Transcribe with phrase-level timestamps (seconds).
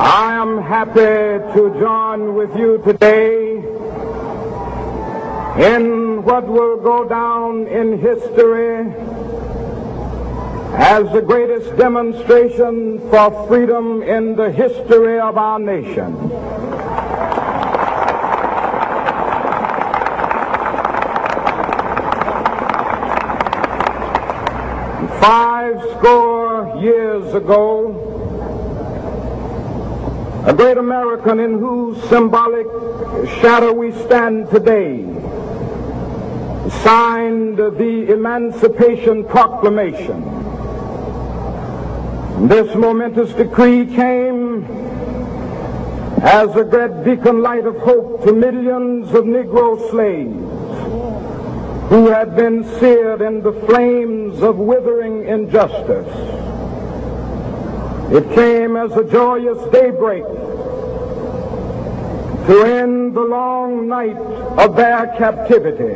[0.00, 0.92] I am happy
[1.54, 3.56] to join with you today
[5.74, 8.94] in what will go down in history
[10.74, 16.14] as the greatest demonstration for freedom in the history of our nation.
[25.20, 28.07] Five score years ago,
[30.48, 32.66] a great American in whose symbolic
[33.42, 35.02] shadow we stand today,
[36.82, 40.22] signed the Emancipation Proclamation.
[42.48, 44.64] This momentous decree came
[46.22, 50.48] as a great beacon light of hope to millions of Negro slaves
[51.90, 56.27] who had been seared in the flames of withering injustice.
[58.10, 60.24] It came as a joyous daybreak
[62.46, 65.94] to end the long night of their captivity.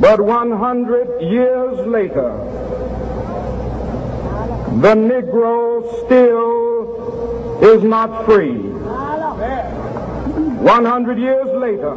[0.00, 2.32] But 100 years later,
[4.80, 8.58] the Negro still is not free.
[10.60, 11.94] 100 years later,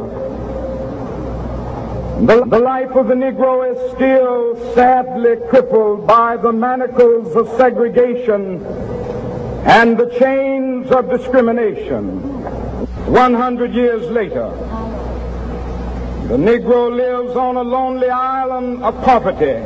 [2.20, 8.64] the, the, life of the Negro is still sadly crippled by the manacles of segregation
[9.66, 12.20] and the chains of discrimination.
[13.10, 14.48] 100 years later,
[16.28, 19.60] the Negro lives on a lonely island of poverty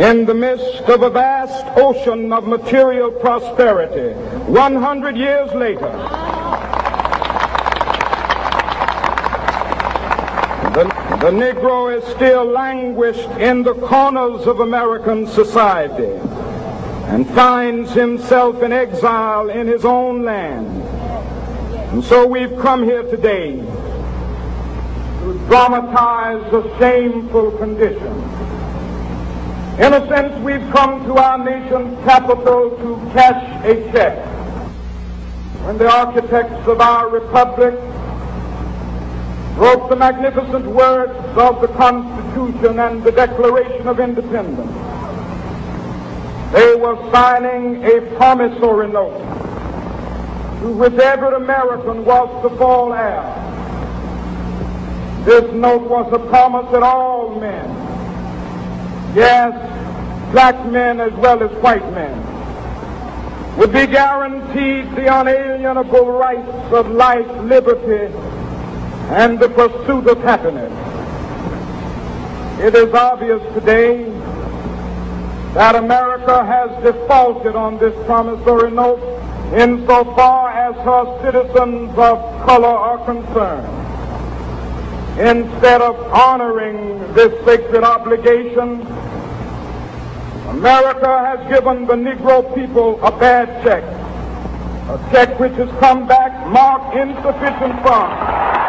[0.00, 4.14] in the midst of a vast ocean of material prosperity.
[4.50, 6.19] 100 years later,
[11.20, 16.18] the, Negro is still languished in the corners of American society
[17.10, 20.66] and finds himself in exile in his own land.
[21.92, 23.56] And so we've come here today
[25.20, 28.40] to dramatize the shameful condition.
[29.78, 34.24] In a sense, we've come to our nation's capital to cash a check.
[35.66, 37.74] When the architects of our republic
[39.60, 44.72] wrote the magnificent words of the Constitution and the Declaration of Independence,
[46.52, 49.18] they were signing a promissory note
[50.60, 53.22] to every American was to fall heir.
[55.26, 57.68] This note was a promise that all men,
[59.14, 59.52] yes,
[60.32, 62.16] black men as well as white men,
[63.58, 68.10] would be guaranteed the unalienable rights of life, liberty,
[69.10, 70.72] and the pursuit of happiness.
[72.60, 74.04] It is obvious today
[75.54, 79.00] that America has defaulted on this promissory note
[79.52, 83.66] insofar as her citizens of color are concerned.
[85.18, 88.82] Instead of honoring this sacred obligation,
[90.50, 96.46] America has given the Negro people a bad check, a check which has come back
[96.46, 98.59] marked insufficient funds.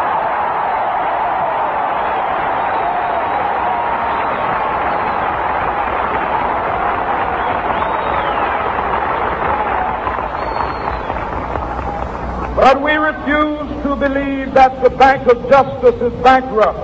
[12.62, 16.78] But we refuse to believe that the Bank of Justice is bankrupt.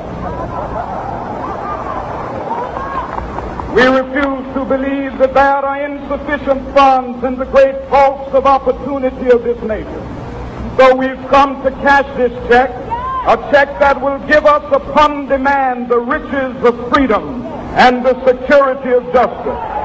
[3.76, 9.30] We refuse to believe that there are insufficient funds in the great vaults of opportunity
[9.30, 10.02] of this nation.
[10.78, 15.90] So we've come to cash this check, a check that will give us upon demand
[15.90, 17.46] the riches of freedom
[17.78, 19.77] and the security of justice.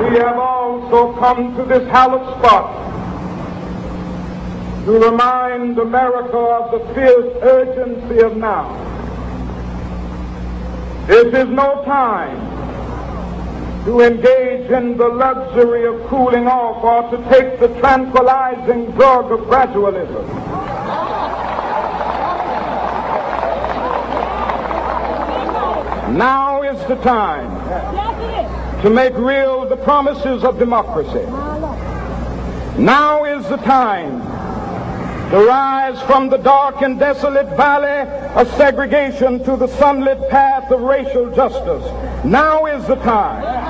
[0.00, 2.80] We have also come to this hallowed spot
[4.86, 8.64] to remind America of the fierce urgency of now.
[11.06, 12.38] This is no time
[13.84, 19.40] to engage in the luxury of cooling off or to take the tranquilizing drug of
[19.40, 20.26] gradualism.
[26.16, 27.50] Now is the time
[28.82, 31.26] to make real the promises of democracy.
[32.80, 34.20] Now is the time
[35.30, 38.08] to rise from the dark and desolate valley
[38.40, 41.84] of segregation to the sunlit path of racial justice.
[42.24, 43.60] Now is the time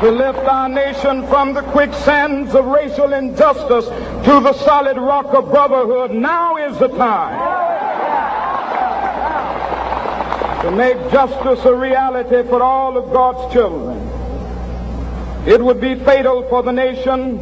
[0.00, 5.48] to lift our nation from the quicksands of racial injustice to the solid rock of
[5.48, 6.10] brotherhood.
[6.10, 7.53] Now is the time
[10.64, 13.98] to make justice a reality for all of God's children.
[15.46, 17.36] It would be fatal for the nation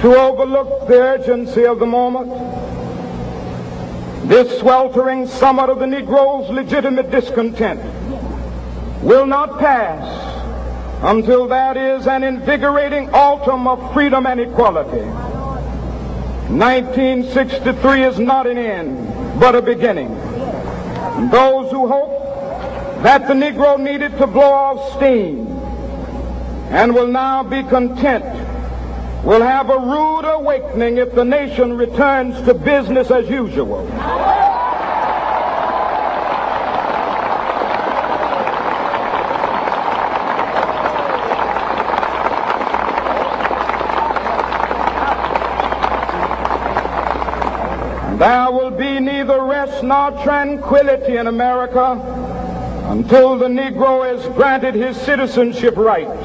[0.00, 2.28] to overlook the urgency of the moment.
[4.28, 7.80] This sweltering summit of the Negro's legitimate discontent
[9.00, 10.02] will not pass
[11.04, 15.06] until that is an invigorating autumn of freedom and equality.
[16.50, 20.25] 1963 is not an end, but a beginning.
[21.16, 25.48] Those who hope that the Negro needed to blow off steam
[26.70, 28.24] and will now be content
[29.24, 33.86] will have a rude awakening if the nation returns to business as usual.
[48.18, 49.00] There will be
[49.82, 51.92] neither rest tranquility in America
[52.90, 56.24] until the Negro is granted his citizenship rights.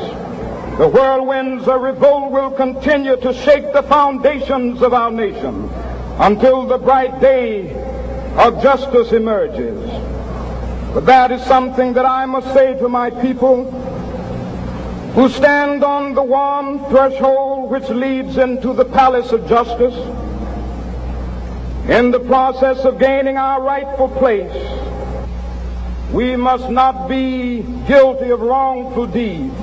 [0.78, 5.70] The whirlwinds of revolt will continue to shake the foundations of our nation
[6.20, 7.74] until the bright day
[8.38, 9.80] of justice emerges.
[10.94, 13.70] But that is something that I must say to my people
[15.14, 20.21] who stand on the warm threshold which leads into the palace of justice
[21.90, 24.52] in the process of gaining our rightful place,
[26.12, 29.56] we must not be guilty of wrongful deeds.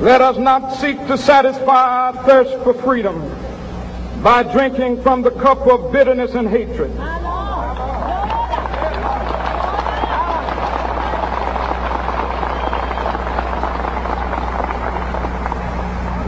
[0.00, 3.20] Let us not seek to satisfy our thirst for freedom
[4.22, 6.90] by drinking from the cup of bitterness and hatred.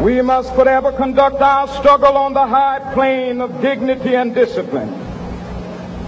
[0.01, 4.95] We must forever conduct our struggle on the high plane of dignity and discipline.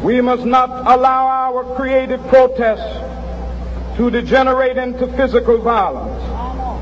[0.00, 6.22] We must not allow our creative protests to degenerate into physical violence.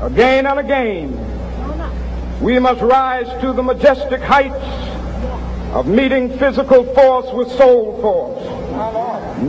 [0.03, 4.63] Again and again, we must rise to the majestic heights
[5.73, 8.43] of meeting physical force with soul force.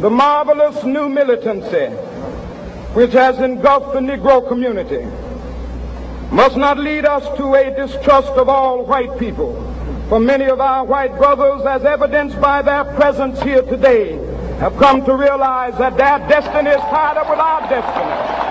[0.00, 1.94] The marvelous new militancy
[2.94, 5.06] which has engulfed the Negro community
[6.30, 9.66] must not lead us to a distrust of all white people.
[10.08, 14.12] For many of our white brothers, as evidenced by their presence here today,
[14.58, 18.50] have come to realize that their destiny is tied up with our destiny.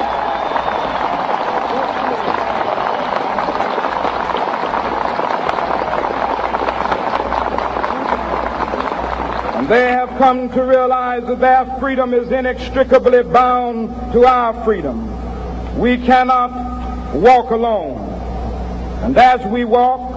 [9.58, 15.78] And they have come to realize that their freedom is inextricably bound to our freedom.
[15.78, 16.69] We cannot
[17.13, 17.97] walk alone.
[19.03, 20.15] And as we walk,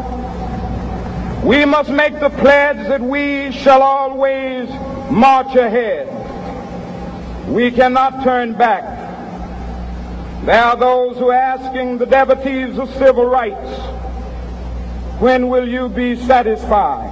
[1.44, 4.68] we must make the pledge that we shall always
[5.10, 6.08] march ahead.
[7.48, 9.00] We cannot turn back.
[10.44, 13.70] There are those who are asking the devotees of civil rights,
[15.20, 17.10] when will you be satisfied?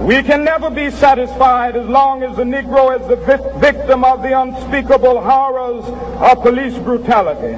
[0.00, 3.16] We can never be satisfied as long as the Negro is the
[3.58, 5.84] victim of the unspeakable horrors
[6.20, 7.56] of police brutality.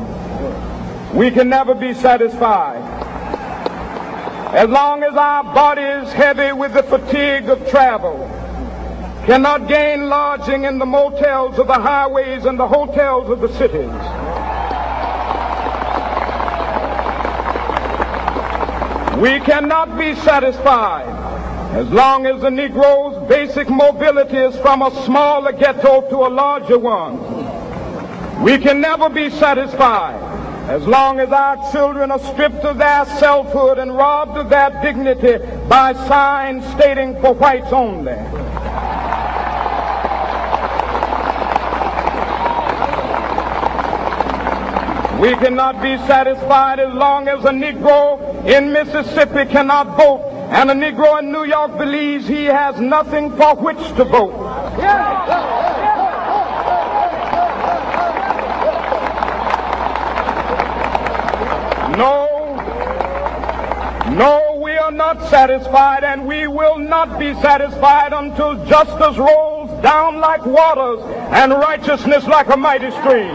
[1.14, 2.82] We can never be satisfied.
[4.54, 8.28] As long as our body is heavy with the fatigue of travel,
[9.24, 13.90] cannot gain lodging in the motels of the highways and the hotels of the cities.
[19.18, 21.08] We cannot be satisfied
[21.74, 26.78] as long as the Negro's basic mobility is from a smaller ghetto to a larger
[26.78, 28.42] one.
[28.42, 30.27] We can never be satisfied
[30.68, 35.38] as long as our children are stripped of their selfhood and robbed of their dignity
[35.66, 38.12] by signs stating for whites only.
[45.22, 50.20] We cannot be satisfied as long as a Negro in Mississippi cannot vote
[50.50, 54.32] and a Negro in New York believes he has nothing for which to vote.
[54.78, 55.57] No,
[64.16, 70.18] no, we are not satisfied and we will not be satisfied until justice rolls down
[70.18, 71.00] like waters
[71.32, 73.34] and righteousness like a mighty stream.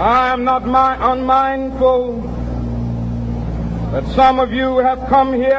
[0.00, 2.22] I am not my unmindful
[3.92, 5.56] that some of you have come here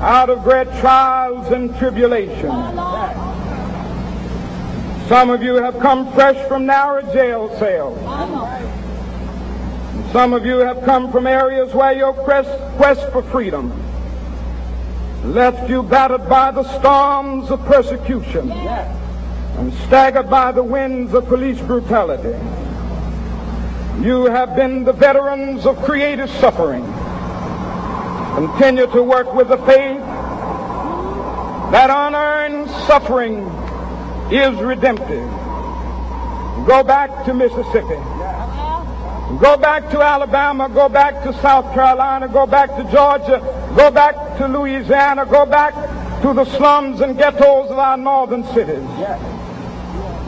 [0.00, 2.95] out of great trials and tribulations.
[5.08, 7.96] Some of you have come fresh from narrow jail cells.
[10.12, 13.72] Some of you have come from areas where your quest, quest for freedom
[15.22, 21.60] left you battered by the storms of persecution and staggered by the winds of police
[21.60, 22.36] brutality.
[24.04, 26.84] You have been the veterans of creative suffering.
[28.34, 30.00] Continue to work with the faith
[31.70, 33.44] that unearned suffering
[34.30, 35.30] is redemptive.
[36.66, 38.00] Go back to Mississippi.
[39.40, 40.68] Go back to Alabama.
[40.68, 42.28] Go back to South Carolina.
[42.28, 43.40] Go back to Georgia.
[43.76, 45.26] Go back to Louisiana.
[45.26, 45.74] Go back
[46.22, 48.82] to the slums and ghettos of our northern cities.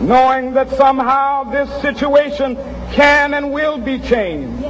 [0.00, 2.56] Knowing that somehow this situation
[2.92, 4.62] can and will be changed.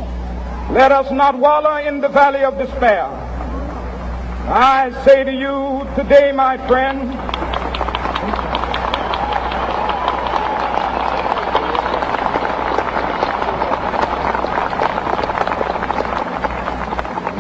[0.71, 3.05] Let us not wallow in the valley of despair.
[4.51, 7.13] I say to you today, my friend,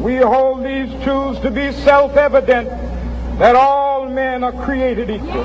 [0.00, 2.68] We hold these truths to be self-evident
[3.38, 5.44] that all men are created equal.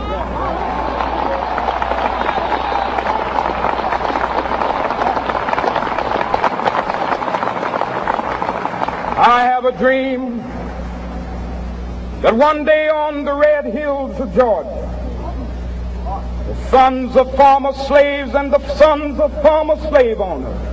[9.26, 10.38] I have a dream
[12.22, 14.70] that one day on the red hills of Georgia,
[16.48, 20.73] the sons of former slaves and the sons of former slave owners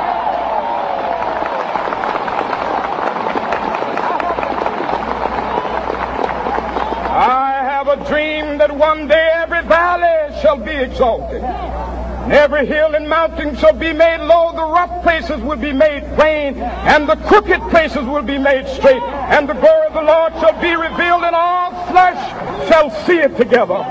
[7.91, 11.43] A dream that one day every valley shall be exalted.
[11.43, 14.53] And every hill and mountain shall be made low.
[14.53, 16.55] The rough places will be made plain.
[16.55, 19.03] And the crooked places will be made straight.
[19.03, 23.35] And the glory of the Lord shall be revealed and all flesh shall see it
[23.35, 23.83] together.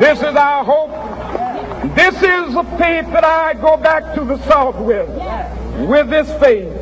[0.00, 1.94] This is our hope.
[1.94, 5.10] This is the faith that I go back to the South with.
[5.86, 6.72] With this faith,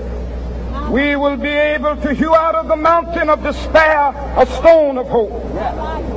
[0.88, 5.08] we will be able to hew out of the mountain of despair a stone of
[5.08, 6.13] hope.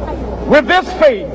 [0.47, 1.29] With this faith,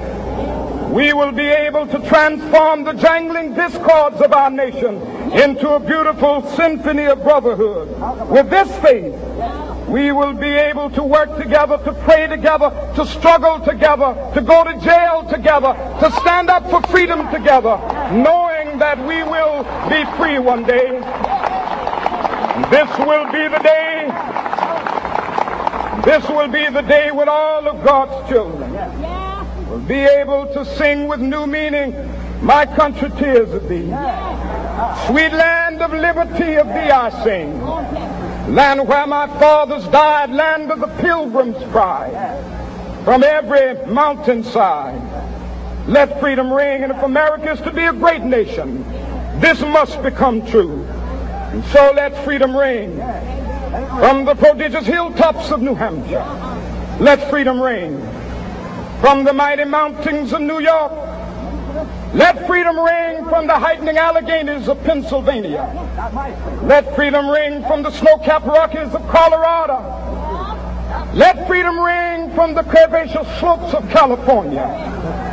[0.90, 4.96] we will be able to transform the jangling discords of our nation
[5.32, 7.88] into a beautiful symphony of brotherhood.
[8.30, 9.14] With this faith,
[9.86, 14.64] we will be able to work together, to pray together, to struggle together, to go
[14.64, 17.76] to jail together, to stand up for freedom together,
[18.12, 20.88] knowing that we will be free one day.
[22.70, 24.08] This will be the day.
[26.04, 28.61] This will be the day when all of God's children
[29.72, 31.94] will be able to sing with new meaning,
[32.42, 33.86] My country tears of thee.
[35.06, 37.58] Sweet land of liberty of thee I sing.
[38.54, 42.12] Land where my fathers died, land of the pilgrim's pride.
[43.04, 45.00] From every mountainside,
[45.88, 46.82] let freedom ring.
[46.82, 48.82] And if America is to be a great nation,
[49.40, 50.84] this must become true.
[51.52, 52.96] And so let freedom ring
[54.00, 56.26] from the prodigious hilltops of New Hampshire.
[57.00, 58.11] Let freedom ring
[59.02, 60.92] from the mighty mountains of New York.
[62.14, 65.64] Let freedom ring from the heightening Alleghenies of Pennsylvania.
[66.62, 69.82] Let freedom ring from the snow-capped Rockies of Colorado.
[71.14, 74.70] Let freedom ring from the curvaceous slopes of California.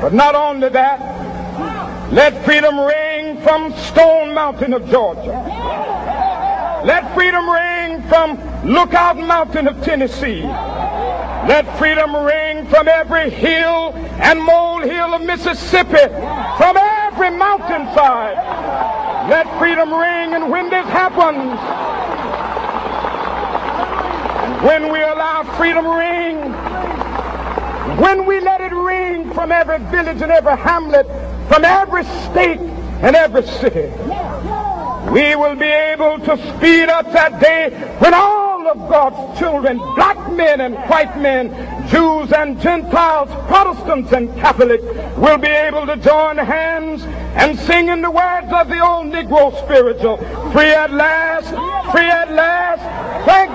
[0.02, 5.44] But not only that, let freedom ring from Stone Mountain of Georgia.
[6.86, 10.42] Let freedom ring from Lookout Mountain of Tennessee.
[11.50, 13.92] Let freedom ring from every hill
[14.22, 16.06] and molehill of Mississippi,
[16.58, 18.38] from every mountainside.
[19.32, 21.58] Let freedom ring, and when this happens,
[24.64, 26.38] when we allow freedom ring,
[27.98, 31.08] when we let it ring from every village and every hamlet,
[31.48, 32.60] from every state
[33.02, 33.90] and every city,
[35.12, 40.32] we will be able to speed up that day when all of God's children, black
[40.32, 41.50] men and white men,
[41.90, 44.84] Jews and Gentiles, Protestants and Catholics,
[45.18, 47.04] will be able to join hands
[47.36, 50.18] and sing in the words of the old Negro spiritual,
[50.52, 51.50] free at last,
[51.92, 53.50] free at last, thank